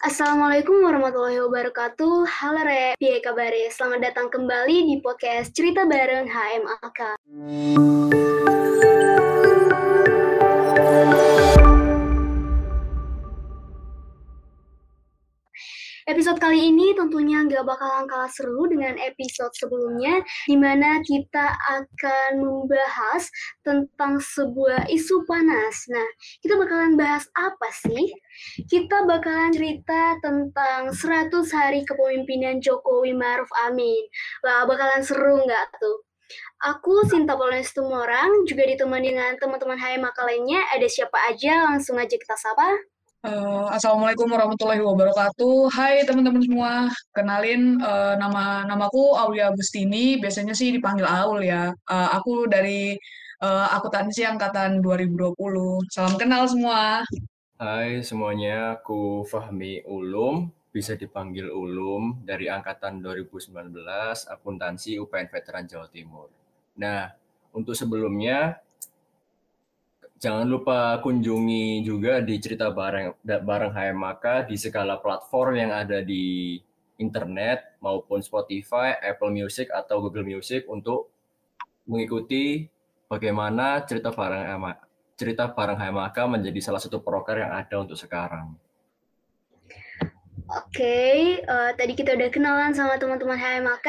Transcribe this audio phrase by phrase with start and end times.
[0.00, 2.24] Assalamualaikum warahmatullahi wabarakatuh.
[2.24, 3.68] Halo Re, piye kabare?
[3.68, 7.20] Selamat datang kembali di podcast Cerita Bareng HMAK.
[16.50, 20.18] Kali ini tentunya nggak bakalan kalah seru dengan episode sebelumnya,
[20.50, 23.30] di mana kita akan membahas
[23.62, 25.86] tentang sebuah isu panas.
[25.94, 26.02] Nah,
[26.42, 28.10] kita bakalan bahas apa sih?
[28.66, 34.10] Kita bakalan cerita tentang 100 hari kepemimpinan Jokowi Maruf Amin.
[34.42, 36.02] Wah, bakalan seru nggak tuh?
[36.66, 40.66] Aku Sinta Polnes Tumorang, juga ditemani dengan teman-teman HMAK lainnya.
[40.74, 41.70] Ada siapa aja?
[41.70, 42.74] Langsung aja kita sapa.
[43.20, 45.68] Uh, Assalamualaikum warahmatullahi wabarakatuh.
[45.76, 50.16] Hai teman-teman semua, kenalin uh, nama namaku Aulia Agustini.
[50.16, 51.68] Biasanya sih dipanggil Aul ya.
[51.84, 52.96] Uh, aku dari
[53.44, 55.36] uh, akuntansi angkatan 2020.
[55.92, 57.04] Salam kenal semua.
[57.60, 63.52] Hai semuanya, aku Fahmi Ulum, bisa dipanggil Ulum dari angkatan 2019
[64.32, 66.32] akuntansi UPN Veteran Jawa Timur.
[66.80, 67.12] Nah,
[67.52, 68.64] untuk sebelumnya
[70.20, 76.60] Jangan lupa kunjungi juga di cerita bareng bareng HMAK di segala platform yang ada di
[77.00, 81.08] internet maupun Spotify, Apple Music atau Google Music untuk
[81.88, 82.68] mengikuti
[83.08, 84.60] bagaimana cerita bareng
[85.16, 88.60] cerita bareng HMAK menjadi salah satu proker yang ada untuk sekarang.
[90.50, 93.86] Oke, okay, uh, eh, tadi kita udah kenalan sama teman-teman HMAK.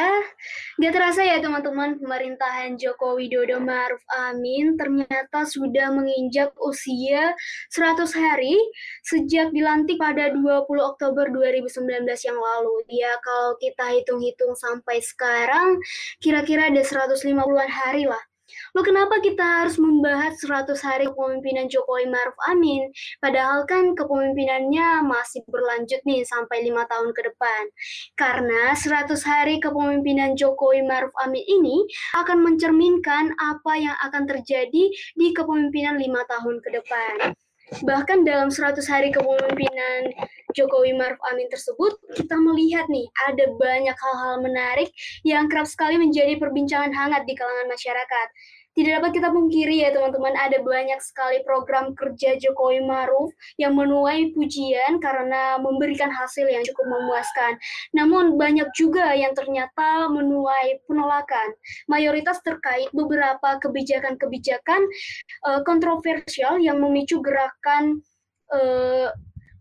[0.78, 7.34] Gak terasa ya teman-teman, pemerintahan Joko Widodo Maruf Amin ternyata sudah menginjak usia
[7.74, 8.54] 100 hari
[9.02, 12.76] sejak dilantik pada 20 Oktober 2019 yang lalu.
[12.94, 15.82] Ya kalau kita hitung-hitung sampai sekarang,
[16.22, 18.22] kira-kira ada 150-an hari lah
[18.74, 22.92] Lo kenapa kita harus membahas 100 hari kepemimpinan Jokowi Maruf Amin?
[23.20, 27.64] Padahal kan kepemimpinannya masih berlanjut nih sampai lima tahun ke depan.
[28.16, 31.84] Karena 100 hari kepemimpinan Jokowi Maruf Amin ini
[32.16, 37.36] akan mencerminkan apa yang akan terjadi di kepemimpinan lima tahun ke depan.
[37.72, 40.12] Bahkan dalam 100 hari kepemimpinan
[40.52, 44.92] Jokowi Maruf Amin tersebut, kita melihat nih ada banyak hal-hal menarik
[45.24, 48.28] yang kerap sekali menjadi perbincangan hangat di kalangan masyarakat.
[48.72, 54.32] Tidak dapat kita pungkiri ya teman-teman, ada banyak sekali program kerja Jokowi Maruf yang menuai
[54.32, 57.60] pujian karena memberikan hasil yang cukup memuaskan.
[57.92, 61.52] Namun banyak juga yang ternyata menuai penolakan.
[61.92, 64.82] Mayoritas terkait beberapa kebijakan-kebijakan
[65.52, 68.00] uh, kontroversial yang memicu gerakan
[68.56, 69.12] uh,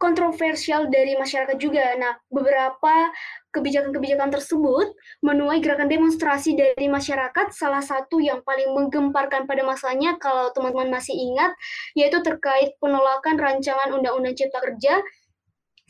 [0.00, 1.92] kontroversial dari masyarakat juga.
[2.00, 3.12] Nah, beberapa
[3.50, 7.50] kebijakan-kebijakan tersebut menuai gerakan demonstrasi dari masyarakat.
[7.54, 11.52] Salah satu yang paling menggemparkan pada masanya, kalau teman-teman masih ingat,
[11.98, 15.02] yaitu terkait penolakan rancangan Undang-Undang Cipta Kerja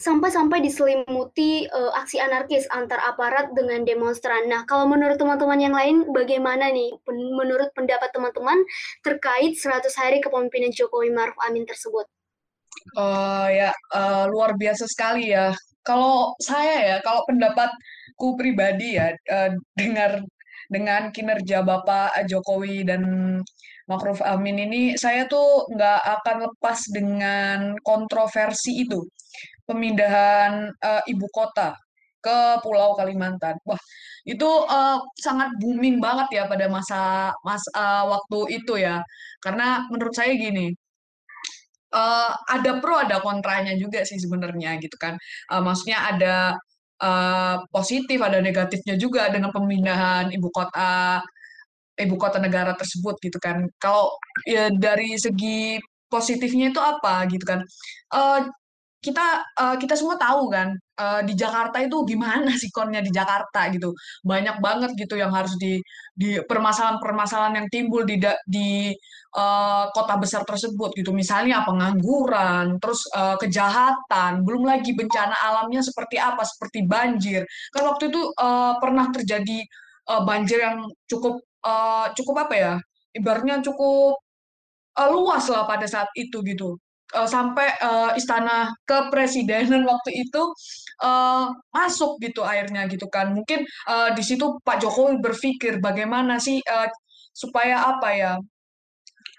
[0.01, 4.49] sampai-sampai diselimuti uh, aksi anarkis antar aparat dengan demonstran.
[4.49, 8.65] Nah, kalau menurut teman-teman yang lain, bagaimana nih menurut pendapat teman-teman
[9.05, 12.09] terkait 100 hari kepemimpinan Jokowi Maruf Amin tersebut?
[12.97, 15.53] Uh, ya uh, luar biasa sekali ya.
[15.91, 20.23] Kalau saya ya, kalau pendapatku pribadi ya uh, dengar
[20.71, 23.03] dengan kinerja Bapak Jokowi dan
[23.91, 29.03] Makruf Amin ini, saya tuh nggak akan lepas dengan kontroversi itu,
[29.67, 31.75] pemindahan uh, ibu kota
[32.23, 33.59] ke Pulau Kalimantan.
[33.67, 33.83] Wah,
[34.23, 39.03] itu uh, sangat booming banget ya pada masa mas uh, waktu itu ya,
[39.43, 40.71] karena menurut saya gini
[41.95, 45.19] uh, ada pro ada kontranya juga sih sebenarnya gitu kan.
[45.51, 46.35] Uh, maksudnya ada
[47.03, 51.23] uh, positif ada negatifnya juga dengan pemindahan ibu kota
[52.01, 53.67] ibu kota negara tersebut gitu kan.
[53.83, 54.15] Kalau
[54.49, 55.79] ya dari segi
[56.11, 57.61] positifnya itu apa gitu kan?
[58.11, 58.49] Uh,
[59.01, 63.73] kita uh, kita semua tahu kan uh, di Jakarta itu gimana sih konnya di Jakarta
[63.73, 63.97] gitu?
[64.21, 65.81] Banyak banget gitu yang harus di
[66.13, 68.93] di permasalahan-permasalahan yang timbul di di
[69.37, 71.11] uh, kota besar tersebut gitu.
[71.17, 76.45] Misalnya pengangguran terus uh, kejahatan belum lagi bencana alamnya seperti apa?
[76.45, 77.43] Seperti banjir.
[77.73, 79.65] Kan waktu itu uh, pernah terjadi
[80.13, 82.75] uh, banjir yang cukup uh, cukup apa ya?
[83.17, 84.21] Ibaratnya cukup
[85.01, 86.77] uh, luas lah pada saat itu gitu
[87.17, 90.43] uh, sampai uh, istana kepresidenan waktu itu
[91.03, 93.33] uh, masuk gitu airnya gitu kan.
[93.35, 96.89] Mungkin uh, di situ Pak Jokowi berpikir bagaimana sih uh,
[97.33, 98.33] supaya apa ya?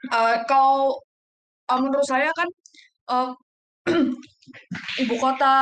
[0.10, 0.98] Uh, kalau
[1.70, 2.50] uh, menurut saya kan
[3.12, 3.30] uh,
[5.02, 5.54] ibu kota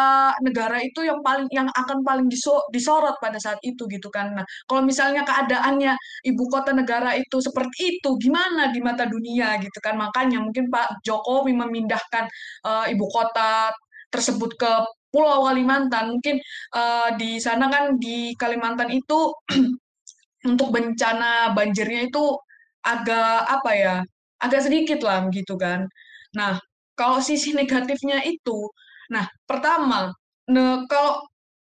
[0.41, 2.27] negara itu yang paling yang akan paling
[2.73, 4.35] disorot pada saat itu gitu kan.
[4.37, 5.93] Nah, kalau misalnya keadaannya
[6.27, 9.95] ibu kota negara itu seperti itu, gimana di mata dunia gitu kan?
[9.97, 12.25] Makanya mungkin Pak Jokowi memindahkan
[12.65, 13.73] uh, ibu kota
[14.09, 14.71] tersebut ke
[15.09, 16.17] Pulau Kalimantan.
[16.17, 16.37] Mungkin
[16.75, 19.33] uh, di sana kan di Kalimantan itu
[20.51, 22.37] untuk bencana banjirnya itu
[22.85, 23.95] agak apa ya,
[24.41, 25.85] agak sedikit lah gitu kan.
[26.37, 26.61] Nah,
[26.99, 28.67] kalau sisi negatifnya itu,
[29.07, 30.11] nah pertama,
[30.51, 31.23] ne, kalau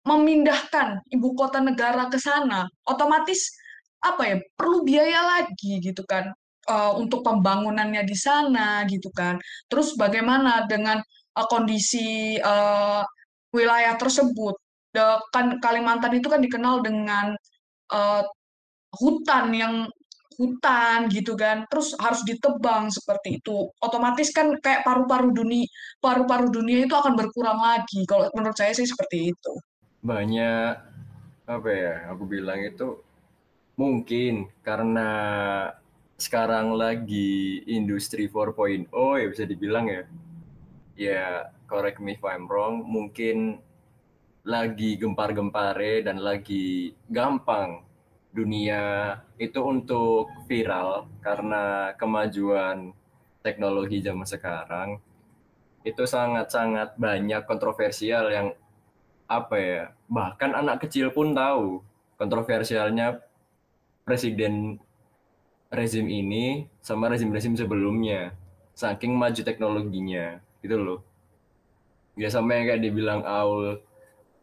[0.08, 3.52] memindahkan ibu kota negara ke sana, otomatis
[4.00, 6.32] apa ya perlu biaya lagi gitu kan
[6.70, 9.36] uh, untuk pembangunannya di sana gitu kan.
[9.68, 11.02] Terus bagaimana dengan
[11.36, 13.04] uh, kondisi uh,
[13.52, 14.56] wilayah tersebut?
[15.30, 17.36] Kan Kalimantan itu kan dikenal dengan
[17.92, 18.24] uh,
[18.96, 19.74] hutan yang
[20.38, 21.66] hutan gitu kan.
[21.66, 23.68] Terus harus ditebang seperti itu.
[23.82, 25.66] Otomatis kan kayak paru-paru dunia
[25.98, 28.06] paru-paru dunia itu akan berkurang lagi.
[28.06, 29.52] Kalau menurut saya sih seperti itu.
[30.06, 30.72] Banyak
[31.48, 33.02] apa ya aku bilang itu
[33.74, 35.10] mungkin karena
[36.18, 40.02] sekarang lagi industri 4.0 ya bisa dibilang ya.
[40.98, 41.26] Ya
[41.66, 43.58] correct me if I'm wrong mungkin
[44.46, 47.87] lagi gempar-gempare dan lagi gampang
[48.32, 52.92] dunia itu untuk viral karena kemajuan
[53.40, 54.88] teknologi zaman sekarang
[55.86, 58.52] itu sangat-sangat banyak kontroversial yang
[59.28, 61.80] apa ya bahkan anak kecil pun tahu
[62.20, 63.20] kontroversialnya
[64.04, 64.80] presiden
[65.68, 68.32] rezim ini sama rezim-rezim sebelumnya
[68.72, 71.00] saking maju teknologinya gitu loh.
[72.18, 73.78] Ya sama yang kayak dibilang Aul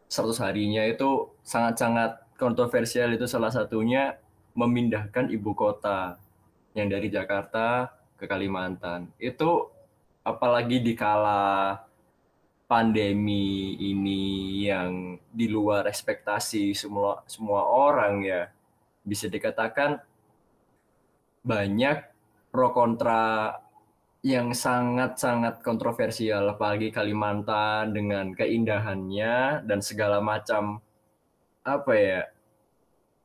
[0.08, 4.16] 100 harinya itu sangat-sangat kontroversial itu salah satunya
[4.56, 6.16] memindahkan ibu kota
[6.72, 9.12] yang dari Jakarta ke Kalimantan.
[9.20, 9.68] Itu
[10.24, 11.76] apalagi di kala
[12.66, 18.50] pandemi ini yang di luar ekspektasi semua semua orang ya
[19.06, 20.02] bisa dikatakan
[21.46, 22.02] banyak
[22.50, 23.54] pro kontra
[24.26, 30.82] yang sangat-sangat kontroversial apalagi Kalimantan dengan keindahannya dan segala macam
[31.66, 32.22] apa ya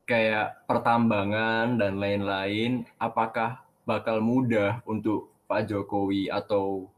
[0.02, 6.90] kayak pertambangan dan lain-lain apakah bakal mudah untuk Pak Jokowi atau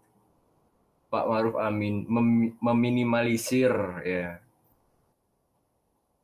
[1.12, 3.70] Pak Maruf Amin mem meminimalisir
[4.02, 4.41] ya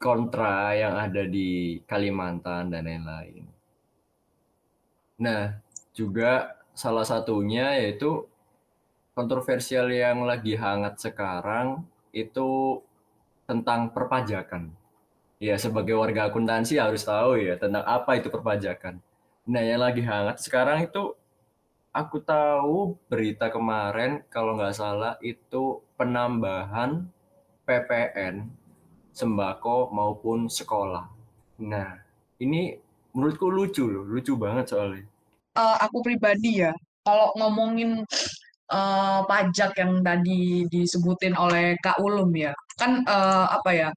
[0.01, 3.45] kontra yang ada di Kalimantan dan lain-lain.
[5.21, 5.61] Nah,
[5.93, 8.25] juga salah satunya yaitu
[9.13, 11.85] kontroversial yang lagi hangat sekarang
[12.17, 12.81] itu
[13.45, 14.80] tentang perpajakan
[15.41, 19.01] ya sebagai warga akuntansi harus tahu ya tentang apa itu perpajakan.
[19.49, 21.17] Nah, yang lagi hangat sekarang itu
[21.91, 27.09] aku tahu berita kemarin kalau nggak salah itu penambahan
[27.65, 28.53] PPN
[29.17, 31.09] sembako maupun sekolah.
[31.65, 31.99] Nah,
[32.39, 32.77] ini
[33.17, 35.09] menurutku lucu loh, lucu banget soalnya.
[35.57, 36.71] Uh, aku pribadi ya,
[37.03, 38.07] kalau ngomongin
[38.71, 43.89] uh, pajak yang tadi disebutin oleh Kak Ulum ya, kan uh, apa ya,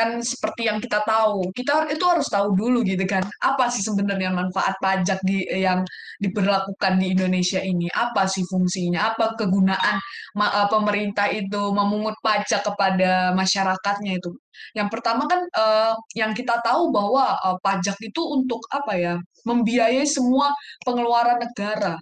[0.00, 1.52] kan seperti yang kita tahu.
[1.52, 3.20] Kita itu harus tahu dulu gitu kan.
[3.44, 5.84] Apa sih sebenarnya manfaat pajak di yang
[6.24, 7.86] diberlakukan di Indonesia ini?
[7.92, 9.12] Apa sih fungsinya?
[9.12, 9.96] Apa kegunaan
[10.40, 14.32] eh, pemerintah itu memungut pajak kepada masyarakatnya itu?
[14.76, 19.14] Yang pertama kan uh, yang kita tahu bahwa uh, pajak itu untuk apa ya?
[19.48, 20.52] Membiayai semua
[20.84, 21.96] pengeluaran negara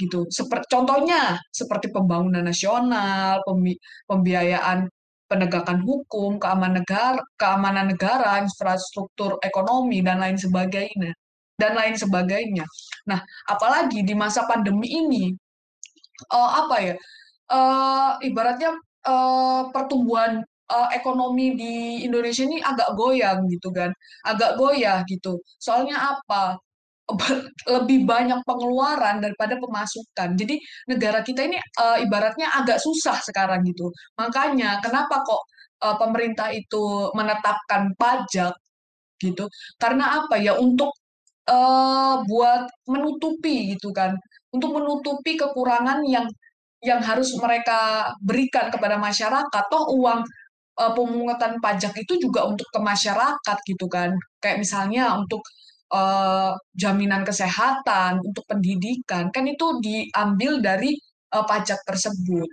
[0.00, 0.26] gitu.
[0.32, 3.78] Seperti contohnya seperti pembangunan nasional, pembi
[4.10, 4.88] pembiayaan
[5.32, 11.16] penegakan hukum, keamanan negara, keamanan negara, infrastruktur ekonomi dan lain sebagainya
[11.62, 12.66] dan lain sebagainya.
[13.06, 15.24] Nah, apalagi di masa pandemi ini,
[16.32, 16.94] uh, apa ya?
[17.52, 18.72] Uh, ibaratnya
[19.04, 20.40] uh, pertumbuhan
[20.72, 23.92] uh, ekonomi di Indonesia ini agak goyang gitu kan,
[24.24, 25.38] agak goyah gitu.
[25.60, 26.56] Soalnya apa?
[27.74, 30.28] lebih banyak pengeluaran daripada pemasukan.
[30.36, 30.56] Jadi
[30.90, 33.90] negara kita ini uh, ibaratnya agak susah sekarang gitu.
[34.18, 35.42] Makanya kenapa kok
[35.84, 38.54] uh, pemerintah itu menetapkan pajak
[39.22, 39.46] gitu?
[39.78, 40.56] Karena apa ya?
[40.58, 40.90] Untuk
[41.48, 44.14] uh, buat menutupi gitu kan,
[44.54, 46.26] untuk menutupi kekurangan yang
[46.82, 49.64] yang harus mereka berikan kepada masyarakat.
[49.70, 50.26] Toh uang
[50.72, 54.10] pemungutan pajak itu juga untuk ke masyarakat gitu kan.
[54.42, 55.44] Kayak misalnya untuk
[55.92, 60.96] uh, jaminan kesehatan, untuk pendidikan, kan itu diambil dari
[61.36, 62.48] uh, pajak tersebut.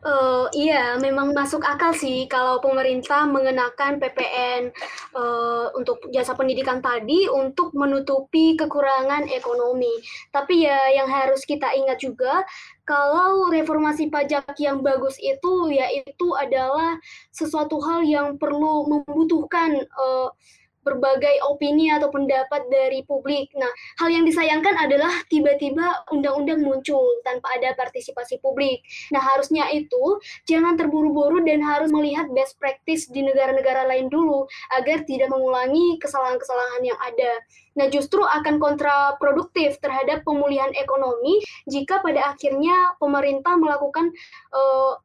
[0.00, 4.72] Uh, iya, memang masuk akal sih kalau pemerintah mengenakan PPN
[5.12, 9.92] uh, untuk jasa pendidikan tadi untuk menutupi kekurangan ekonomi.
[10.32, 12.40] Tapi ya yang harus kita ingat juga
[12.88, 16.96] kalau reformasi pajak yang bagus itu yaitu adalah
[17.28, 20.32] sesuatu hal yang perlu membutuhkan uh,
[20.80, 23.52] berbagai opini atau pendapat dari publik.
[23.56, 23.68] Nah,
[24.00, 28.80] hal yang disayangkan adalah tiba-tiba undang-undang muncul tanpa ada partisipasi publik.
[29.12, 30.18] Nah, harusnya itu
[30.48, 36.82] jangan terburu-buru dan harus melihat best practice di negara-negara lain dulu agar tidak mengulangi kesalahan-kesalahan
[36.84, 37.32] yang ada.
[37.76, 44.10] Nah, justru akan kontraproduktif terhadap pemulihan ekonomi jika pada akhirnya pemerintah melakukan
[44.52, 44.98] uh,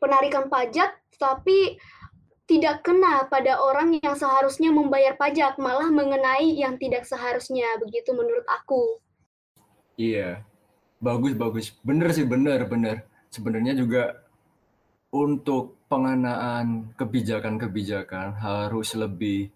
[0.00, 1.80] penarikan pajak tapi
[2.46, 7.66] tidak kena pada orang yang seharusnya membayar pajak, malah mengenai yang tidak seharusnya.
[7.82, 9.02] Begitu menurut aku.
[9.98, 10.46] Iya,
[11.02, 11.66] bagus bagus.
[11.82, 13.02] Bener sih, bener bener.
[13.34, 14.22] Sebenarnya juga
[15.10, 19.50] untuk pengenaan kebijakan-kebijakan harus lebih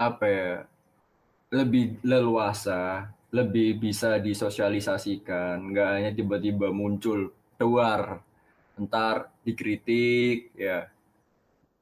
[0.00, 0.52] apa ya?
[1.48, 8.20] Lebih leluasa, lebih bisa disosialisasikan, nggak hanya tiba-tiba muncul keluar,
[8.76, 10.88] entar dikritik, ya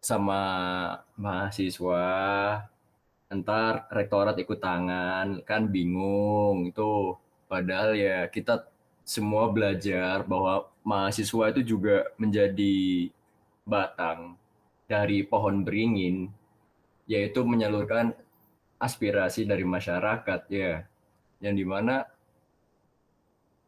[0.00, 0.42] sama
[1.18, 2.06] mahasiswa,
[3.26, 7.16] entar rektorat ikut tangan, kan bingung itu.
[7.46, 8.66] Padahal ya kita
[9.06, 13.10] semua belajar bahwa mahasiswa itu juga menjadi
[13.66, 14.38] batang
[14.86, 16.30] dari pohon beringin,
[17.06, 18.14] yaitu menyalurkan
[18.78, 20.84] aspirasi dari masyarakat ya,
[21.42, 22.06] yang di mana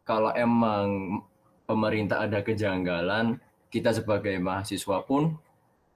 [0.06, 1.20] kalau emang
[1.68, 3.36] pemerintah ada kejanggalan,
[3.68, 5.36] kita sebagai mahasiswa pun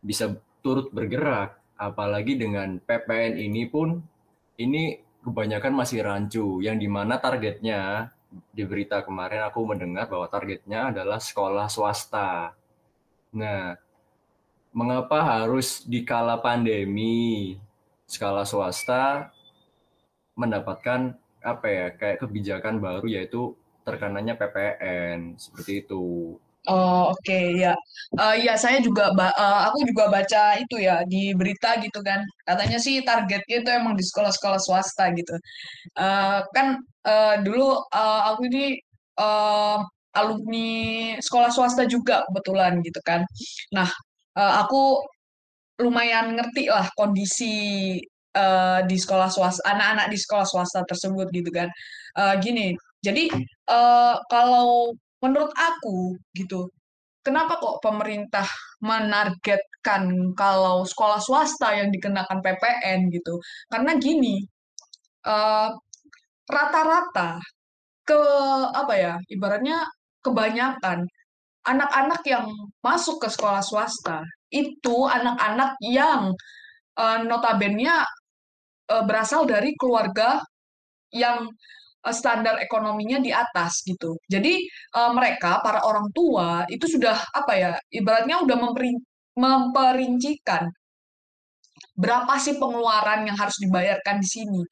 [0.03, 1.57] bisa turut bergerak.
[1.79, 3.99] Apalagi dengan PPN ini pun,
[4.59, 8.11] ini kebanyakan masih rancu, yang di mana targetnya,
[8.53, 12.55] di berita kemarin aku mendengar bahwa targetnya adalah sekolah swasta.
[13.33, 13.77] Nah,
[14.73, 17.57] mengapa harus di kala pandemi
[18.09, 19.33] skala swasta
[20.37, 23.53] mendapatkan apa ya kayak kebijakan baru yaitu
[23.85, 26.37] terkanannya PPN seperti itu.
[26.71, 27.75] Oh oke ya,
[28.23, 32.79] uh, ya saya juga uh, aku juga baca itu ya di berita gitu kan katanya
[32.79, 35.35] sih targetnya itu emang di sekolah-sekolah swasta gitu.
[35.99, 38.79] Uh, kan uh, dulu uh, aku ini
[39.19, 39.83] uh,
[40.15, 40.71] alumni
[41.19, 43.27] sekolah swasta juga kebetulan gitu kan.
[43.75, 43.91] Nah
[44.39, 45.03] uh, aku
[45.83, 47.99] lumayan ngerti lah kondisi
[48.39, 51.67] uh, di sekolah swasta anak-anak di sekolah swasta tersebut gitu kan.
[52.15, 53.35] Uh, gini jadi
[53.67, 56.69] uh, kalau menurut aku gitu
[57.23, 58.47] kenapa kok pemerintah
[58.83, 63.39] menargetkan kalau sekolah swasta yang dikenakan PPN gitu?
[63.71, 64.43] Karena gini
[65.27, 65.69] eh,
[66.51, 67.39] rata-rata
[68.03, 68.21] ke
[68.75, 69.87] apa ya ibaratnya
[70.27, 71.07] kebanyakan
[71.63, 72.47] anak-anak yang
[72.83, 76.35] masuk ke sekolah swasta itu anak-anak yang
[76.99, 77.87] uh, notabene
[78.91, 80.43] uh, berasal dari keluarga
[81.15, 84.19] yang Eh, standar ekonominya di atas gitu.
[84.27, 84.67] Jadi
[84.99, 88.57] uh, mereka para orang tua itu sudah apa ya ibaratnya udah
[89.39, 90.67] memperincikan
[91.93, 94.63] berapa sih pengeluaran yang harus dibayarkan di sini.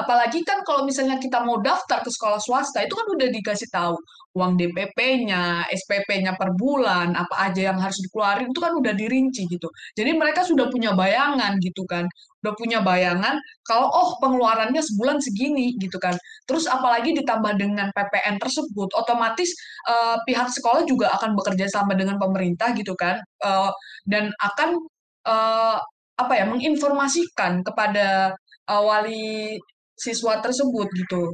[0.00, 3.94] Apalagi kan kalau misalnya kita mau daftar ke sekolah swasta, itu kan udah dikasih tahu
[4.38, 9.66] uang DPP-nya, SPP-nya per bulan, apa aja yang harus dikeluarin, itu kan udah dirinci gitu.
[9.98, 12.06] Jadi mereka sudah punya bayangan gitu kan.
[12.40, 16.14] Udah punya bayangan kalau oh pengeluarannya sebulan segini gitu kan.
[16.48, 19.50] Terus apalagi ditambah dengan PPN tersebut, otomatis
[19.90, 23.20] uh, pihak sekolah juga akan bekerja sama dengan pemerintah gitu kan.
[23.44, 23.68] Uh,
[24.06, 24.78] dan akan
[25.26, 25.76] uh,
[26.20, 28.36] apa ya menginformasikan kepada
[28.68, 29.56] uh, wali
[30.00, 31.28] siswa tersebut gitu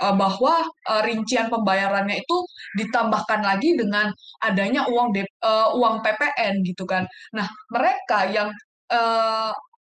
[0.00, 2.36] uh, bahwa uh, rincian pembayarannya itu
[2.80, 4.08] ditambahkan lagi dengan
[4.40, 7.04] adanya uang de, uh, uang PPN gitu kan.
[7.36, 8.48] Nah, mereka yang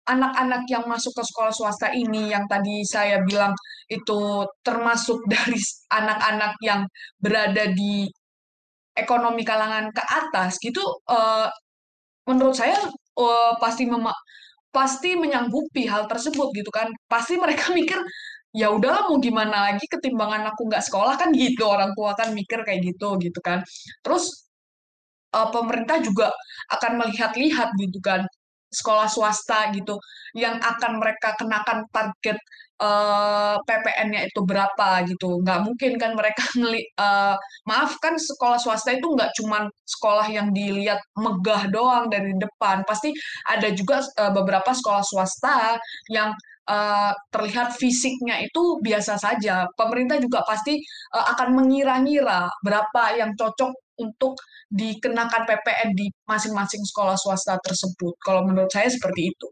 [0.07, 3.51] anak-anak yang masuk ke sekolah swasta ini yang tadi saya bilang
[3.87, 5.59] itu termasuk dari
[5.91, 6.87] anak-anak yang
[7.19, 8.07] berada di
[8.93, 11.49] ekonomi kalangan ke atas gitu uh,
[12.29, 12.77] menurut saya
[13.17, 14.13] uh, pasti mema
[14.73, 16.89] pasti menyanggupi hal tersebut gitu kan.
[17.07, 17.99] Pasti mereka mikir
[18.53, 21.15] ya udahlah mau gimana lagi ketimbangan aku nggak sekolah?
[21.21, 23.61] Kan gitu orang tua kan mikir kayak gitu gitu kan.
[24.03, 24.49] Terus
[25.33, 26.33] uh, pemerintah juga
[26.73, 28.25] akan melihat-lihat gitu kan
[28.73, 29.95] sekolah swasta gitu
[30.33, 32.37] yang akan mereka kenakan target
[32.81, 35.39] uh, eh, PPN-nya itu berapa gitu.
[35.45, 37.37] Nggak mungkin kan mereka ngeli uh,
[37.69, 42.81] maaf kan sekolah swasta itu nggak cuma sekolah yang dilihat megah doang dari depan.
[42.87, 43.13] Pasti
[43.47, 45.77] ada juga uh, beberapa sekolah swasta
[46.09, 46.33] yang
[46.69, 49.67] uh, terlihat fisiknya itu biasa saja.
[49.77, 50.79] Pemerintah juga pasti
[51.15, 54.37] uh, akan mengira-ngira berapa yang cocok untuk
[54.73, 58.13] dikenakan PPN di masing-masing sekolah swasta tersebut.
[58.21, 59.47] Kalau menurut saya seperti itu.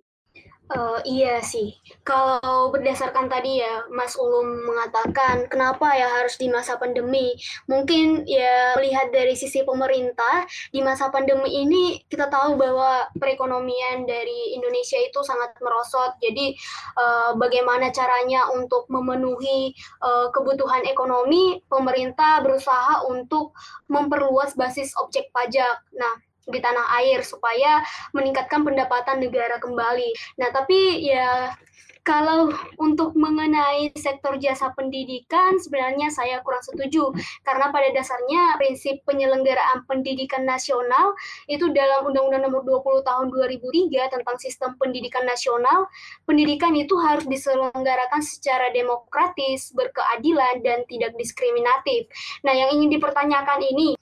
[0.72, 1.76] Uh, iya sih,
[2.08, 7.36] kalau berdasarkan tadi ya Mas Ulum mengatakan kenapa ya harus di masa pandemi.
[7.68, 14.56] Mungkin ya melihat dari sisi pemerintah di masa pandemi ini kita tahu bahwa perekonomian dari
[14.56, 16.16] Indonesia itu sangat merosot.
[16.24, 16.56] Jadi
[16.96, 23.52] uh, bagaimana caranya untuk memenuhi uh, kebutuhan ekonomi, pemerintah berusaha untuk
[23.92, 25.84] memperluas basis objek pajak.
[26.00, 26.16] Nah,
[26.48, 27.84] di tanah air supaya
[28.16, 30.10] meningkatkan pendapatan negara kembali.
[30.42, 31.54] Nah, tapi ya
[32.02, 32.50] kalau
[32.82, 37.14] untuk mengenai sektor jasa pendidikan sebenarnya saya kurang setuju
[37.46, 41.14] karena pada dasarnya prinsip penyelenggaraan pendidikan nasional
[41.46, 45.86] itu dalam Undang-Undang Nomor 20 Tahun 2003 tentang Sistem Pendidikan Nasional,
[46.26, 52.10] pendidikan itu harus diselenggarakan secara demokratis, berkeadilan dan tidak diskriminatif.
[52.42, 53.94] Nah, yang ingin dipertanyakan ini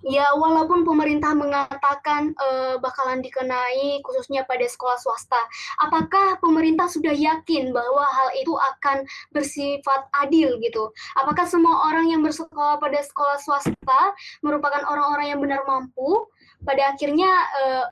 [0.00, 5.36] Ya, walaupun pemerintah mengatakan uh, bakalan dikenai khususnya pada sekolah swasta,
[5.76, 9.04] apakah pemerintah sudah yakin bahwa hal itu akan
[9.36, 10.88] bersifat adil gitu?
[11.20, 14.02] Apakah semua orang yang bersekolah pada sekolah swasta
[14.40, 16.24] merupakan orang-orang yang benar mampu?
[16.64, 17.28] Pada akhirnya
[17.60, 17.84] uh,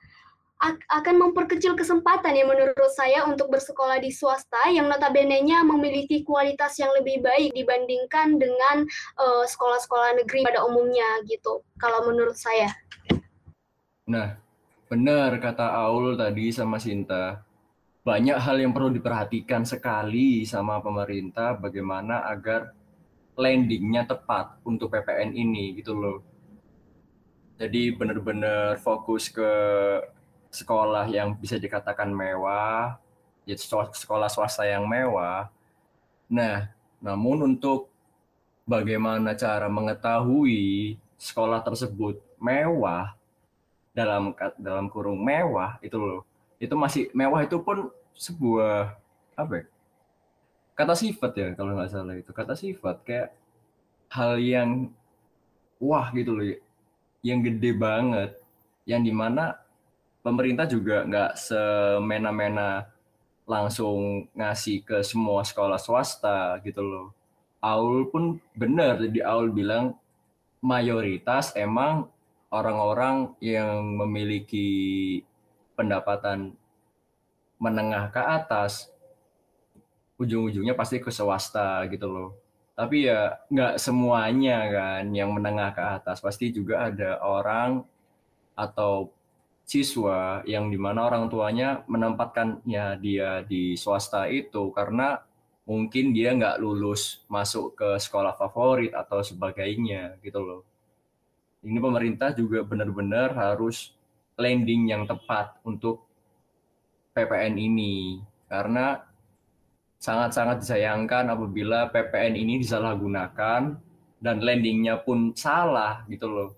[0.59, 6.91] akan memperkecil kesempatan ya menurut saya untuk bersekolah di swasta yang notabene-nya memiliki kualitas yang
[6.99, 8.83] lebih baik dibandingkan dengan
[9.19, 11.63] sekolah sekolah-sekolah negeri pada umumnya gitu.
[11.79, 12.73] Kalau menurut saya.
[14.09, 14.35] Nah,
[14.89, 17.45] benar kata Aul tadi sama Sinta.
[18.01, 22.73] Banyak hal yang perlu diperhatikan sekali sama pemerintah bagaimana agar
[23.37, 26.19] landingnya tepat untuk PPN ini gitu loh.
[27.59, 29.51] Jadi benar-benar fokus ke
[30.49, 32.97] sekolah yang bisa dikatakan mewah,
[33.45, 33.55] ya
[33.93, 35.49] sekolah swasta yang mewah.
[36.29, 36.69] Nah,
[37.01, 37.89] namun untuk
[38.69, 43.17] bagaimana cara mengetahui sekolah tersebut mewah
[43.93, 46.21] dalam dalam kurung mewah itu loh.
[46.61, 48.93] Itu masih mewah itu pun sebuah
[49.33, 49.65] apa ya?
[50.75, 52.31] Kata sifat ya kalau nggak salah itu.
[52.31, 53.29] Kata sifat kayak
[54.13, 54.93] hal yang
[55.81, 56.45] wah gitu loh.
[57.19, 58.31] Yang gede banget
[58.87, 59.59] yang di mana
[60.21, 62.89] pemerintah juga nggak semena-mena
[63.49, 67.07] langsung ngasih ke semua sekolah swasta gitu loh.
[67.59, 69.97] Aul pun benar, jadi Aul bilang
[70.63, 72.07] mayoritas emang
[72.53, 75.19] orang-orang yang memiliki
[75.75, 76.55] pendapatan
[77.59, 78.87] menengah ke atas,
[80.15, 82.29] ujung-ujungnya pasti ke swasta gitu loh.
[82.79, 87.83] Tapi ya nggak semuanya kan yang menengah ke atas, pasti juga ada orang
[88.55, 89.11] atau
[89.69, 95.21] siswa yang di mana orang tuanya menempatkannya dia di swasta itu karena
[95.69, 100.61] mungkin dia nggak lulus masuk ke sekolah favorit atau sebagainya gitu loh.
[101.61, 103.93] Ini pemerintah juga benar-benar harus
[104.41, 106.01] landing yang tepat untuk
[107.13, 109.05] PPN ini karena
[110.01, 113.77] sangat-sangat disayangkan apabila PPN ini disalahgunakan
[114.17, 116.51] dan landingnya pun salah gitu loh.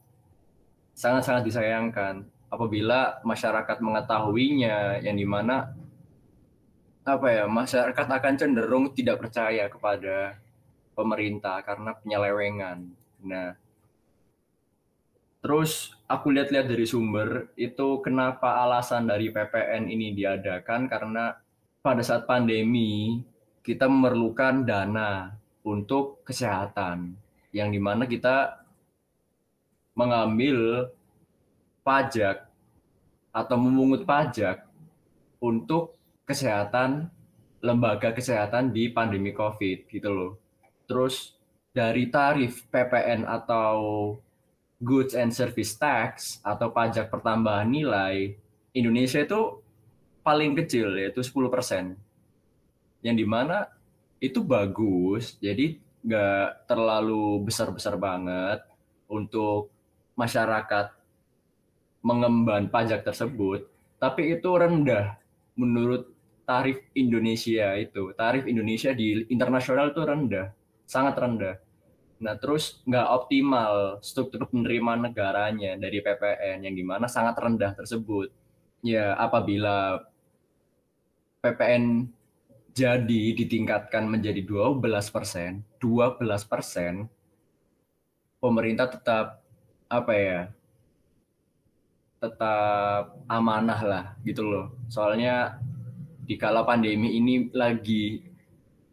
[0.95, 5.71] Sangat-sangat disayangkan apabila masyarakat mengetahuinya yang di mana
[7.01, 10.37] apa ya masyarakat akan cenderung tidak percaya kepada
[10.93, 12.77] pemerintah karena penyelewengan.
[13.25, 13.57] Nah,
[15.41, 21.33] terus aku lihat-lihat dari sumber itu kenapa alasan dari PPN ini diadakan karena
[21.81, 23.23] pada saat pandemi
[23.65, 25.33] kita memerlukan dana
[25.65, 27.17] untuk kesehatan
[27.49, 28.61] yang di mana kita
[29.97, 30.89] mengambil
[31.81, 32.47] pajak
[33.31, 34.67] atau memungut pajak
[35.41, 35.95] untuk
[36.27, 37.09] kesehatan
[37.61, 40.31] lembaga kesehatan di pandemi Covid gitu loh.
[40.89, 41.37] Terus
[41.71, 44.13] dari tarif PPN atau
[44.81, 48.33] Goods and Service Tax atau pajak pertambahan nilai
[48.73, 49.61] Indonesia itu
[50.25, 51.93] paling kecil yaitu 10%.
[53.05, 53.69] Yang di mana
[54.21, 58.65] itu bagus, jadi nggak terlalu besar-besar banget
[59.05, 59.69] untuk
[60.17, 61.00] masyarakat
[62.01, 63.69] mengemban pajak tersebut,
[64.01, 65.17] tapi itu rendah
[65.53, 66.09] menurut
[66.43, 68.11] tarif Indonesia itu.
[68.17, 70.51] Tarif Indonesia di internasional itu rendah,
[70.89, 71.55] sangat rendah.
[72.21, 78.29] Nah, terus nggak optimal struktur penerimaan negaranya dari PPN yang di mana sangat rendah tersebut.
[78.85, 80.05] Ya, apabila
[81.41, 82.09] PPN
[82.71, 87.09] jadi ditingkatkan menjadi 12 persen, 12 persen,
[88.37, 89.41] pemerintah tetap
[89.91, 90.39] apa ya
[92.21, 94.65] tetap amanah lah gitu loh.
[94.93, 95.57] Soalnya
[96.21, 98.21] di kala pandemi ini lagi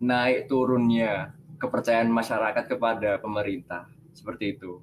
[0.01, 3.85] naik turunnya kepercayaan masyarakat kepada pemerintah.
[4.17, 4.81] Seperti itu.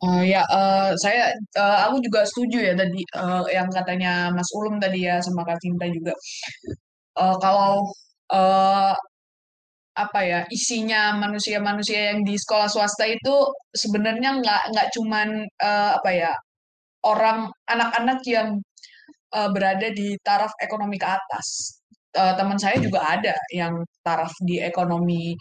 [0.00, 1.28] Uh, ya, uh, saya,
[1.60, 5.60] uh, aku juga setuju ya tadi uh, yang katanya Mas Ulum tadi ya sama Kak
[5.60, 6.16] Cinta juga.
[7.20, 7.84] Uh, kalau
[8.32, 8.96] uh,
[9.92, 13.34] apa ya isinya manusia-manusia yang di sekolah swasta itu
[13.76, 16.32] sebenarnya nggak nggak cuman uh, apa ya
[17.04, 18.60] orang anak-anak yang
[19.34, 21.78] uh, berada di taraf ekonomi ke atas.
[22.10, 25.38] Uh, teman saya juga ada yang taraf di ekonomi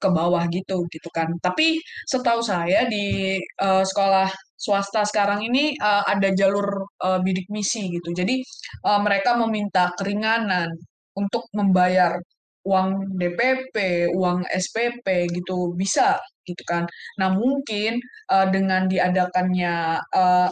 [0.00, 1.28] ke bawah gitu gitu kan.
[1.44, 7.88] Tapi setahu saya di uh, sekolah swasta sekarang ini uh, ada jalur uh, bidik misi
[7.92, 8.12] gitu.
[8.12, 8.40] Jadi
[8.84, 10.72] uh, mereka meminta keringanan
[11.16, 12.16] untuk membayar
[12.64, 16.20] uang DPP, uang SPP gitu bisa
[16.50, 16.84] gitu kan.
[17.20, 19.74] Nah mungkin uh, dengan diadakannya
[20.20, 20.48] uh,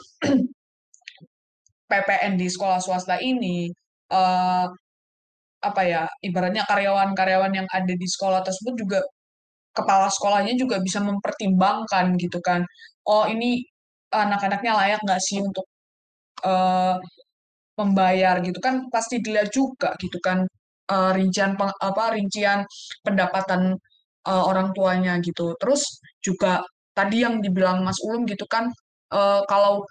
[1.89, 3.73] PPN di sekolah swasta ini
[4.13, 4.67] uh,
[5.59, 9.01] apa ya ibaratnya karyawan-karyawan yang ada di sekolah tersebut juga
[9.75, 12.63] kepala sekolahnya juga bisa mempertimbangkan gitu kan
[13.07, 13.63] oh ini
[14.11, 15.67] anak-anaknya layak nggak sih untuk
[16.47, 16.97] uh,
[17.79, 20.47] membayar gitu kan pasti dilihat juga gitu kan
[20.91, 22.67] uh, rincian peng, apa rincian
[23.07, 23.79] pendapatan
[24.27, 26.65] uh, orang tuanya gitu terus juga
[26.97, 28.67] tadi yang dibilang Mas Ulum gitu kan
[29.15, 29.87] uh, kalau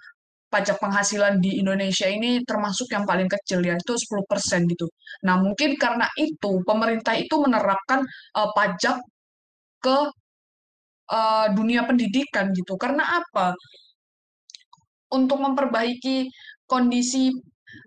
[0.48, 4.88] pajak penghasilan di Indonesia ini termasuk yang paling kecil ya itu 10% gitu.
[5.28, 8.00] Nah, mungkin karena itu pemerintah itu menerapkan
[8.32, 8.96] uh, pajak
[9.84, 9.98] ke
[11.12, 12.80] uh, dunia pendidikan gitu.
[12.80, 13.52] Karena apa?
[15.12, 16.28] Untuk memperbaiki
[16.68, 17.32] kondisi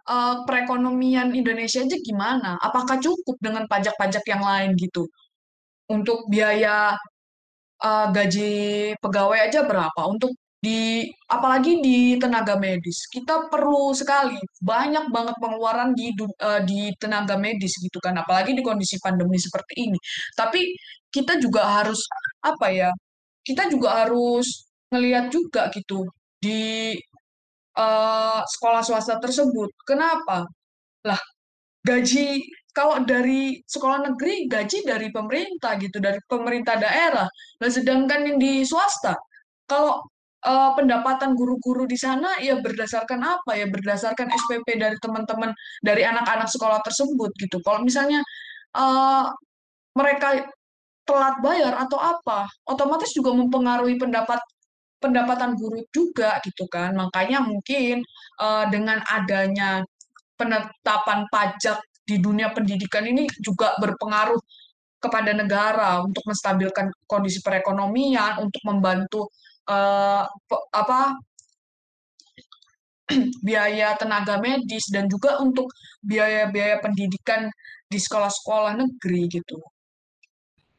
[0.10, 2.58] uh, perekonomian Indonesia aja gimana?
[2.62, 5.06] Apakah cukup dengan pajak-pajak yang lain gitu?
[5.92, 6.96] Untuk biaya
[7.84, 8.52] uh, gaji
[9.04, 10.02] pegawai aja berapa?
[10.08, 13.10] Untuk di apalagi di tenaga medis.
[13.10, 18.16] Kita perlu sekali banyak banget pengeluaran di uh, di tenaga medis gitu kan.
[18.22, 20.00] Apalagi di kondisi pandemi seperti ini.
[20.38, 20.62] Tapi
[21.12, 22.00] kita juga harus
[22.42, 22.90] apa ya
[23.46, 26.06] kita juga harus ngelihat juga gitu
[26.42, 26.94] di
[27.78, 29.70] uh, sekolah swasta tersebut.
[29.86, 30.46] Kenapa?
[31.06, 31.22] Lah
[31.82, 32.42] gaji
[32.72, 37.28] kalau dari sekolah negeri gaji dari pemerintah gitu dari pemerintah daerah
[37.60, 39.16] nah sedangkan yang di swasta
[39.68, 40.04] kalau
[40.46, 45.54] uh, pendapatan guru-guru di sana ya berdasarkan apa ya berdasarkan SPP dari teman-teman
[45.86, 47.58] dari anak-anak sekolah tersebut gitu.
[47.62, 48.20] Kalau misalnya
[48.76, 49.30] uh,
[49.96, 50.48] mereka
[51.06, 54.40] telat bayar atau apa, otomatis juga mempengaruhi pendapat
[55.02, 56.94] pendapatan guru juga gitu kan.
[56.94, 58.06] Makanya mungkin
[58.42, 59.82] uh, dengan adanya
[60.38, 64.40] penetapan pajak di dunia pendidikan ini juga berpengaruh
[65.02, 69.22] kepada negara untuk menstabilkan kondisi perekonomian, untuk membantu
[69.66, 70.26] uh,
[70.70, 71.18] apa
[73.48, 75.74] biaya tenaga medis dan juga untuk
[76.06, 77.50] biaya-biaya pendidikan
[77.90, 79.58] di sekolah-sekolah negeri gitu.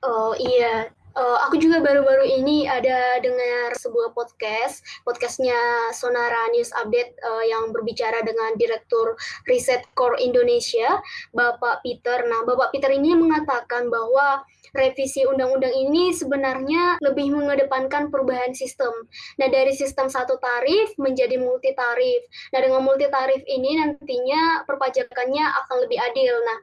[0.02, 5.56] Oh iya, uh, aku juga baru-baru ini ada dengar sebuah podcast, podcastnya
[5.92, 9.16] Sonara News Update uh, yang berbicara dengan Direktur
[9.48, 11.00] Riset Core Indonesia,
[11.36, 12.24] Bapak Peter.
[12.24, 18.92] Nah, Bapak Peter ini mengatakan bahwa revisi undang-undang ini sebenarnya lebih mengedepankan perubahan sistem.
[19.36, 22.24] Nah, dari sistem satu tarif menjadi multi tarif.
[22.56, 26.34] Nah, dengan multi tarif ini nantinya perpajakannya akan lebih adil.
[26.40, 26.58] Nah,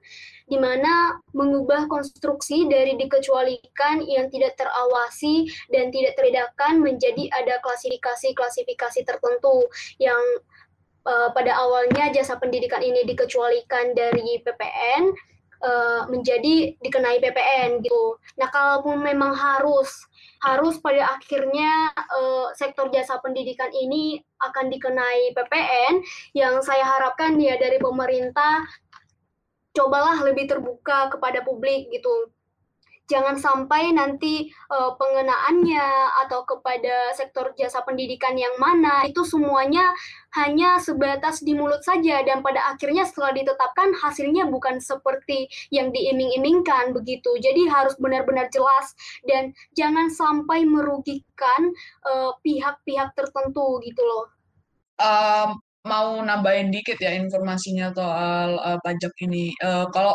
[0.50, 9.06] di mana mengubah konstruksi dari dikecualikan yang tidak terawasi dan tidak terbedakan menjadi ada klasifikasi-klasifikasi
[9.06, 9.70] tertentu
[10.02, 10.18] yang
[11.06, 15.14] uh, pada awalnya jasa pendidikan ini dikecualikan dari PPN
[15.64, 18.18] uh, menjadi dikenai PPN gitu.
[18.40, 20.08] Nah, kalaupun memang harus
[20.40, 26.00] harus pada akhirnya uh, sektor jasa pendidikan ini akan dikenai PPN
[26.32, 28.64] yang saya harapkan ya dari pemerintah
[29.76, 32.32] cobalah lebih terbuka kepada publik gitu
[33.10, 35.88] jangan sampai nanti uh, pengenaannya
[36.24, 39.92] atau kepada sektor jasa pendidikan yang mana itu semuanya
[40.38, 46.94] hanya sebatas di mulut saja dan pada akhirnya setelah ditetapkan hasilnya bukan seperti yang diiming-imingkan
[46.94, 47.34] begitu.
[47.42, 48.94] Jadi harus benar-benar jelas
[49.26, 51.62] dan jangan sampai merugikan
[52.06, 54.26] eh, pihak-pihak uh, tertentu gitu loh.
[55.00, 59.56] Um, mau nambahin dikit ya informasinya soal uh, pajak ini.
[59.64, 60.14] Uh, kalau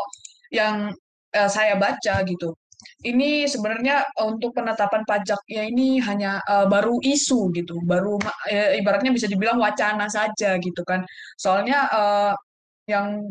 [0.52, 0.92] yang
[1.34, 2.54] uh, saya baca gitu
[3.04, 9.12] ini sebenarnya untuk penetapan pajak ya ini hanya uh, baru isu gitu, baru uh, ibaratnya
[9.14, 11.04] bisa dibilang wacana saja gitu kan.
[11.36, 12.32] Soalnya uh,
[12.88, 13.28] yang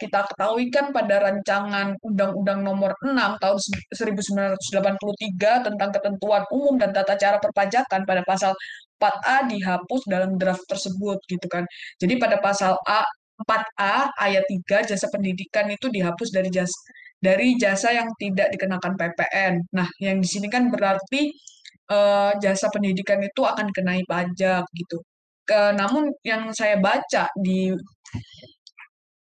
[0.00, 3.58] kita ketahui kan pada rancangan Undang-Undang Nomor 6 tahun
[3.92, 8.56] 1983 tentang ketentuan umum dan tata cara perpajakan pada pasal
[8.96, 11.68] 4A dihapus dalam draft tersebut gitu kan.
[12.00, 13.04] Jadi pada pasal A
[13.44, 16.76] 4A ayat 3 jasa pendidikan itu dihapus dari jasa
[17.20, 19.54] dari jasa yang tidak dikenakan PPN.
[19.76, 21.28] Nah, yang di sini kan berarti
[21.92, 24.98] uh, jasa pendidikan itu akan kenai pajak gitu.
[25.44, 27.70] Ke, namun yang saya baca di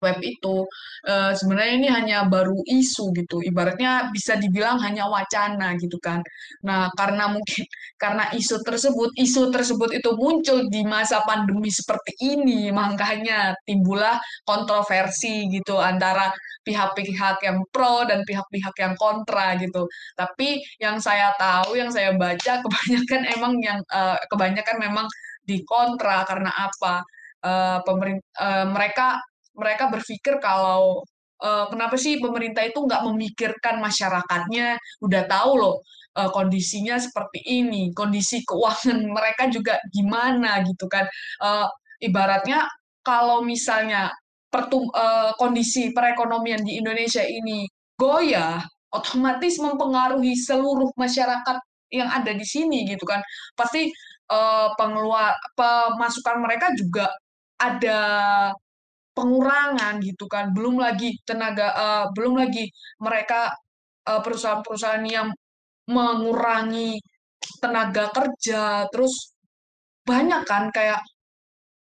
[0.02, 0.66] web itu
[1.08, 3.42] uh, sebenarnya ini hanya baru isu gitu.
[3.42, 6.22] Ibaratnya bisa dibilang hanya wacana gitu kan.
[6.62, 7.64] Nah karena mungkin
[8.02, 15.50] karena isu tersebut isu tersebut itu muncul di masa pandemi seperti ini makanya timbullah kontroversi
[15.50, 16.30] gitu antara
[16.68, 19.88] pihak-pihak yang pro dan pihak-pihak yang kontra gitu.
[20.12, 25.06] Tapi yang saya tahu yang saya baca kebanyakan emang yang uh, kebanyakan memang
[25.48, 27.00] di kontra karena apa?
[27.38, 29.14] Uh, pemerintah uh, mereka
[29.58, 31.02] mereka berpikir kalau
[31.42, 35.76] uh, kenapa sih pemerintah itu nggak memikirkan masyarakatnya udah tahu loh
[36.18, 41.06] uh, kondisinya seperti ini kondisi keuangan mereka juga gimana gitu kan.
[41.42, 41.66] Uh,
[42.02, 42.66] ibaratnya
[43.06, 44.10] kalau misalnya
[44.48, 47.68] pertum uh, kondisi perekonomian di Indonesia ini
[47.98, 48.62] goyah
[48.94, 51.56] otomatis mempengaruhi seluruh masyarakat
[51.92, 53.20] yang ada di sini gitu kan.
[53.52, 53.92] Pasti
[54.32, 57.08] uh, pengeluar pemasukan mereka juga
[57.58, 58.00] ada
[59.18, 60.54] pengurangan gitu kan.
[60.54, 62.70] Belum lagi tenaga uh, belum lagi
[63.02, 63.50] mereka
[64.06, 65.28] uh, perusahaan-perusahaan yang
[65.90, 67.02] mengurangi
[67.58, 68.86] tenaga kerja.
[68.94, 69.34] Terus
[70.06, 71.02] banyak kan kayak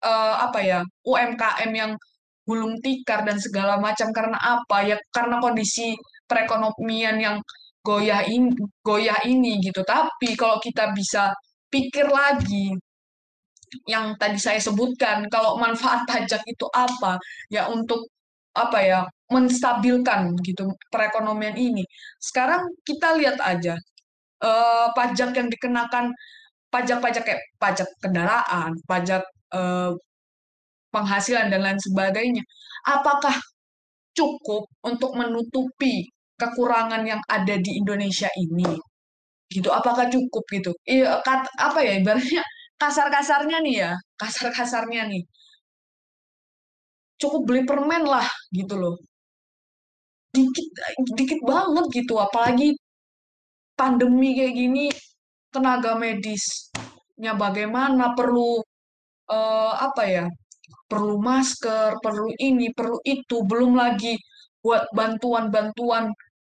[0.07, 1.93] uh, apa ya UMKM yang
[2.47, 4.15] gulung tikar dan segala macam.
[4.15, 4.87] Karena apa?
[4.87, 5.99] Ya karena kondisi
[6.31, 7.37] perekonomian yang
[7.83, 8.55] goyah ini
[8.87, 9.83] goyah ini gitu.
[9.83, 11.35] Tapi kalau kita bisa
[11.69, 12.73] pikir lagi
[13.87, 17.19] yang tadi saya sebutkan kalau manfaat pajak itu apa?
[17.53, 18.09] Ya untuk
[18.57, 19.01] apa ya
[19.31, 21.85] menstabilkan gitu perekonomian ini.
[22.19, 23.75] Sekarang kita lihat aja
[24.45, 26.13] eh, pajak yang dikenakan
[26.73, 29.23] pajak-pajak kayak pajak kendaraan pajak
[29.55, 29.93] eh,
[30.95, 32.43] penghasilan dan lain sebagainya
[32.89, 33.35] apakah
[34.17, 36.09] cukup untuk menutupi
[36.41, 38.79] kekurangan yang ada di Indonesia ini?
[39.51, 40.73] Gitu apakah cukup gitu?
[40.89, 41.21] Iya
[41.59, 42.43] apa ya ibaratnya
[42.79, 45.23] kasar-kasarnya nih ya, kasar-kasarnya nih.
[47.19, 48.97] Cukup beli permen lah gitu loh.
[50.31, 50.69] Dikit
[51.19, 52.79] dikit banget gitu, apalagi
[53.75, 54.85] pandemi kayak gini
[55.51, 58.63] tenaga medisnya bagaimana perlu
[59.29, 60.25] uh, apa ya?
[60.89, 64.17] Perlu masker, perlu ini, perlu itu, belum lagi
[64.65, 66.09] buat bantuan-bantuan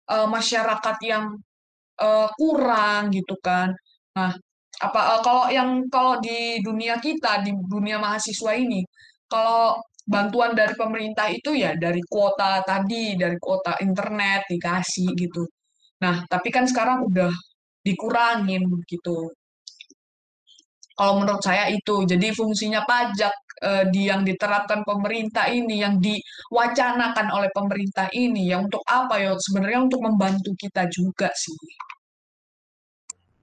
[0.10, 1.38] uh, masyarakat yang
[2.02, 3.74] uh, kurang gitu kan.
[4.18, 4.34] Nah,
[4.90, 8.82] apa uh, kalau yang kalau di dunia kita di dunia mahasiswa ini
[9.32, 15.44] kalau bantuan dari pemerintah itu ya dari kuota tadi dari kuota internet dikasih gitu.
[16.04, 17.32] Nah tapi kan sekarang udah
[17.88, 19.32] dikurangin gitu.
[20.94, 23.34] Kalau menurut saya itu jadi fungsinya pajak
[23.66, 29.32] eh, di yang diterapkan pemerintah ini yang diwacanakan oleh pemerintah ini ya untuk apa ya?
[29.40, 31.58] Sebenarnya untuk membantu kita juga sih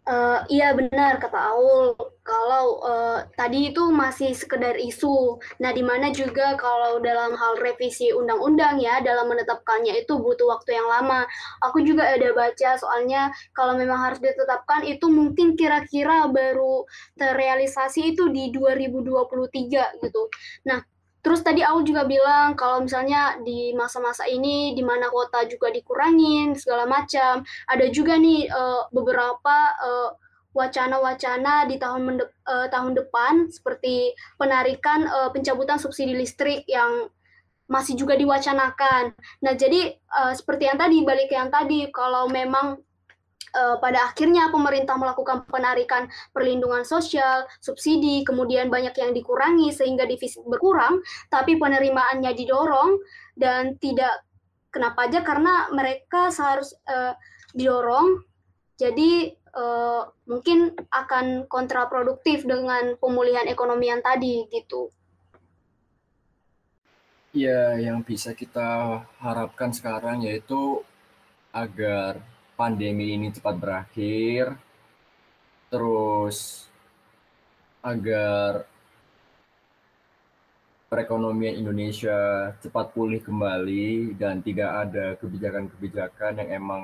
[0.09, 1.93] Uh, iya benar kata Aul
[2.25, 5.37] kalau uh, tadi itu masih sekedar isu.
[5.61, 10.79] Nah, di mana juga kalau dalam hal revisi undang-undang ya dalam menetapkannya itu butuh waktu
[10.79, 11.29] yang lama.
[11.69, 16.89] Aku juga ada baca soalnya kalau memang harus ditetapkan itu mungkin kira-kira baru
[17.21, 20.23] terrealisasi itu di 2023 gitu.
[20.65, 20.81] Nah,
[21.21, 26.57] Terus tadi aku juga bilang kalau misalnya di masa-masa ini di mana kuota juga dikurangin
[26.57, 30.11] segala macam, ada juga nih uh, beberapa uh,
[30.51, 37.07] wacana-wacana di tahun uh, tahun depan seperti penarikan uh, pencabutan subsidi listrik yang
[37.71, 39.15] masih juga diwacanakan.
[39.47, 42.83] Nah, jadi uh, seperti yang tadi balik yang tadi kalau memang
[43.55, 50.43] uh, pada akhirnya pemerintah melakukan penarikan perlindungan sosial, subsidi, kemudian banyak yang dikurangi sehingga defisit
[50.47, 52.99] berkurang, tapi penerimaannya didorong
[53.35, 54.27] dan tidak
[54.71, 57.15] kenapa aja karena mereka seharus uh,
[57.55, 58.23] didorong
[58.81, 64.89] jadi uh, mungkin akan kontraproduktif dengan pemulihan ekonomi yang tadi gitu.
[67.37, 70.81] Ya, yang bisa kita harapkan sekarang yaitu
[71.53, 72.25] agar
[72.61, 74.53] pandemi ini cepat berakhir,
[75.73, 76.69] terus
[77.81, 78.69] agar
[80.93, 86.83] perekonomian Indonesia cepat pulih kembali dan tidak ada kebijakan-kebijakan yang emang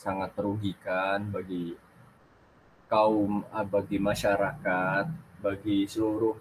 [0.00, 1.76] sangat merugikan bagi
[2.88, 5.04] kaum ah, bagi masyarakat,
[5.44, 6.32] bagi seluruh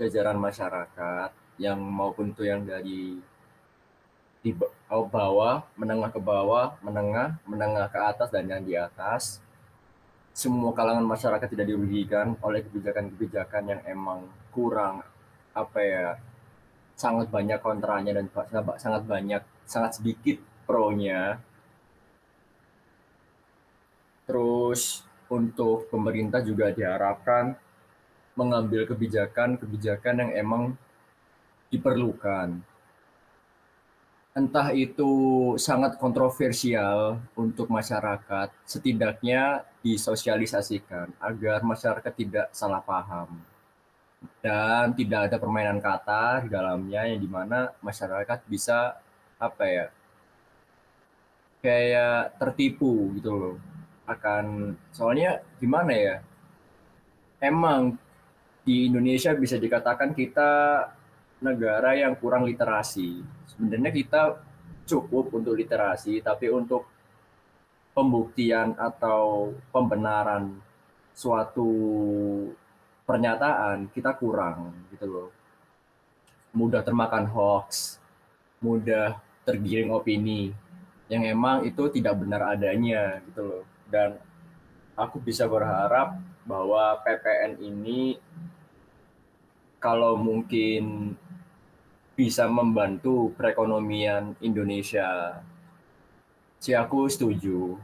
[0.00, 3.20] jajaran masyarakat yang maupun itu yang dari
[4.46, 4.54] di
[4.86, 9.42] bawah, menengah ke bawah, menengah, menengah ke atas, dan yang di atas.
[10.30, 15.02] Semua kalangan masyarakat tidak dirugikan oleh kebijakan-kebijakan yang emang kurang,
[15.50, 16.06] apa ya,
[16.94, 18.30] sangat banyak kontranya dan
[18.78, 21.42] sangat banyak, sangat sedikit pro-nya.
[24.30, 27.58] Terus untuk pemerintah juga diharapkan
[28.38, 30.62] mengambil kebijakan-kebijakan yang emang
[31.74, 32.75] diperlukan.
[34.36, 35.12] Entah itu
[35.56, 43.32] sangat kontroversial untuk masyarakat, setidaknya disosialisasikan agar masyarakat tidak salah paham.
[44.44, 49.00] Dan tidak ada permainan kata di dalamnya yang di mana masyarakat bisa
[49.40, 49.86] apa ya
[51.64, 53.56] kayak tertipu gitu loh.
[54.04, 56.16] Akan soalnya gimana ya
[57.40, 57.96] emang
[58.68, 60.50] di Indonesia bisa dikatakan kita
[61.40, 63.20] negara yang kurang literasi.
[63.50, 64.22] Sebenarnya kita
[64.86, 66.86] cukup untuk literasi tapi untuk
[67.96, 70.56] pembuktian atau pembenaran
[71.16, 71.68] suatu
[73.08, 75.28] pernyataan kita kurang gitu loh.
[76.56, 78.00] Mudah termakan hoax
[78.60, 80.50] mudah tergiring opini
[81.06, 83.64] yang emang itu tidak benar adanya gitu loh.
[83.86, 84.18] Dan
[84.98, 88.18] aku bisa berharap bahwa PPN ini
[89.78, 91.14] kalau mungkin
[92.16, 95.38] bisa membantu perekonomian Indonesia
[96.58, 97.76] sih aku setuju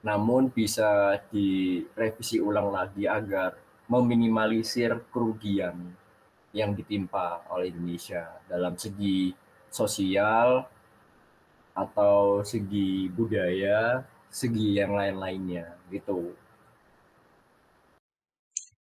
[0.00, 5.74] namun bisa direvisi ulang lagi agar meminimalisir kerugian
[6.56, 9.34] yang ditimpa oleh Indonesia dalam segi
[9.68, 10.64] sosial
[11.76, 14.00] atau segi budaya,
[14.32, 16.32] segi yang lain-lainnya gitu.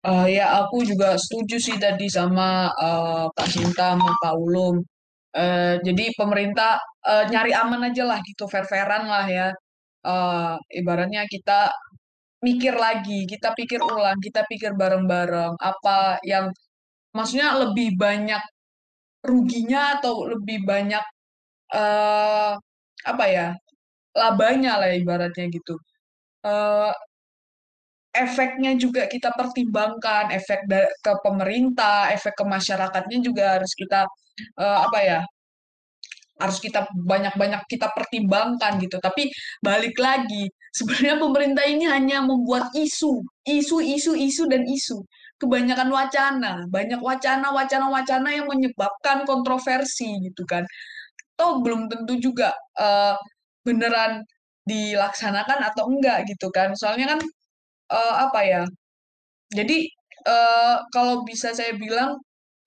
[0.02, 4.82] Uh, ya aku juga setuju sih tadi sama uh, Kak Sinta sama Pak Ulum.
[5.32, 9.48] Uh, jadi pemerintah uh, nyari aman aja lah gitu, fair-fairan lah ya.
[10.02, 11.70] Uh, ibaratnya kita
[12.42, 16.50] mikir lagi, kita pikir ulang, kita pikir bareng-bareng apa yang
[17.14, 18.42] maksudnya lebih banyak
[19.22, 21.04] ruginya atau lebih banyak
[21.78, 22.58] uh,
[23.06, 23.48] apa ya
[24.18, 25.78] labanya lah ibaratnya gitu.
[26.42, 26.90] Uh,
[28.12, 30.68] efeknya juga kita pertimbangkan, efek
[31.00, 34.04] ke pemerintah, efek ke masyarakatnya juga harus kita
[34.60, 35.20] uh, apa ya
[36.42, 38.98] harus kita banyak-banyak kita pertimbangkan gitu.
[38.98, 39.30] Tapi
[39.62, 45.06] balik lagi, sebenarnya pemerintah ini hanya membuat isu, isu, isu, isu dan isu.
[45.38, 50.66] Kebanyakan wacana, banyak wacana, wacana, wacana yang menyebabkan kontroversi gitu kan.
[51.38, 53.18] Toh belum tentu juga uh,
[53.66, 54.26] beneran
[54.66, 56.74] dilaksanakan atau enggak gitu kan.
[56.78, 57.20] Soalnya kan
[57.92, 58.64] uh, apa ya?
[59.52, 59.88] Jadi
[60.28, 62.18] uh, kalau bisa saya bilang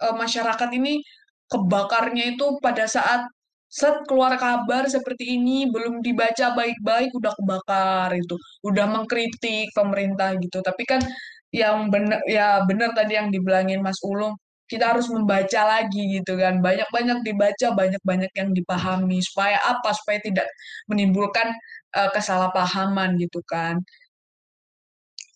[0.04, 1.00] uh, masyarakat ini
[1.48, 3.24] kebakarnya itu pada saat
[3.68, 10.62] set keluar kabar seperti ini belum dibaca baik-baik udah kebakar itu udah mengkritik pemerintah gitu.
[10.62, 11.00] Tapi kan
[11.54, 14.34] yang benar ya benar tadi yang dibilangin Mas Ulung
[14.64, 16.62] kita harus membaca lagi gitu kan.
[16.62, 19.90] Banyak-banyak dibaca banyak-banyak yang dipahami supaya apa?
[19.92, 20.46] Supaya tidak
[20.90, 21.52] menimbulkan
[21.98, 23.80] uh, kesalahpahaman gitu kan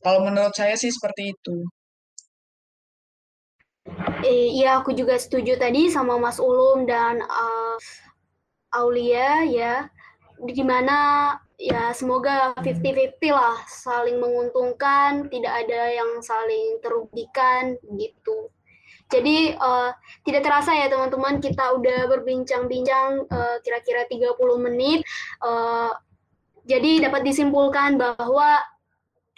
[0.02, 1.56] kalau menurut saya sih seperti itu.
[4.22, 7.76] Iya, aku juga setuju tadi sama Mas Ulum dan uh,
[8.76, 9.88] Aulia ya.
[10.38, 18.52] Di mana ya semoga 50-50 lah saling menguntungkan tidak ada yang saling terugikan gitu.
[19.08, 19.90] Jadi uh,
[20.22, 24.37] tidak terasa ya teman-teman kita udah berbincang-bincang uh, kira-kira 30
[24.68, 25.00] menit
[25.40, 25.96] uh,
[26.68, 28.61] jadi dapat disimpulkan bahwa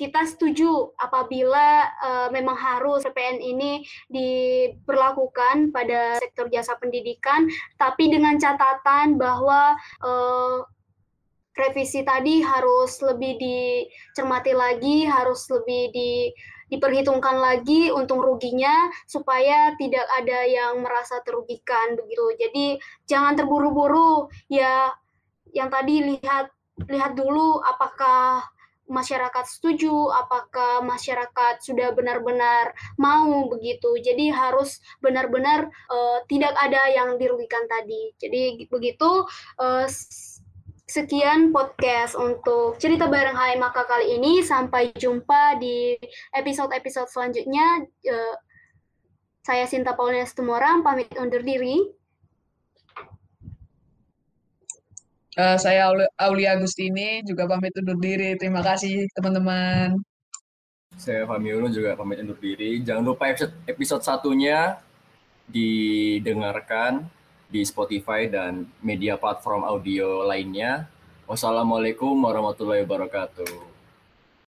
[0.00, 7.44] kita setuju apabila uh, memang harus PPN ini diberlakukan pada sektor jasa pendidikan,
[7.76, 10.64] tapi dengan catatan bahwa uh,
[11.52, 16.32] revisi tadi harus lebih dicermati lagi, harus lebih di
[16.70, 22.24] diperhitungkan lagi untung ruginya supaya tidak ada yang merasa terugikan begitu.
[22.40, 22.66] Jadi
[23.04, 24.94] jangan terburu-buru ya
[25.50, 26.48] yang tadi lihat
[26.88, 28.46] lihat dulu apakah
[28.90, 33.94] masyarakat setuju, apakah masyarakat sudah benar-benar mau begitu.
[34.02, 38.10] Jadi harus benar-benar uh, tidak ada yang dirugikan tadi.
[38.18, 39.24] Jadi begitu
[39.62, 39.86] uh,
[40.90, 44.42] sekian podcast untuk cerita bareng Hai Maka kali ini.
[44.42, 45.94] Sampai jumpa di
[46.34, 47.86] episode-episode selanjutnya.
[48.02, 48.36] Uh,
[49.40, 51.99] saya Sinta Paulina Setumorang, pamit undur diri.
[55.38, 55.86] Uh, saya
[56.18, 58.34] Aulia Agustini juga pamit undur diri.
[58.34, 59.94] Terima kasih teman-teman.
[60.98, 62.82] Saya Fahmi Ulu juga pamit undur diri.
[62.82, 64.82] Jangan lupa episode, episode satunya
[65.46, 67.06] didengarkan
[67.46, 70.90] di Spotify dan media platform audio lainnya.
[71.30, 73.69] Wassalamualaikum warahmatullahi wabarakatuh.